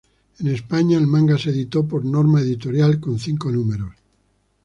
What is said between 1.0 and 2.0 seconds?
manga se editó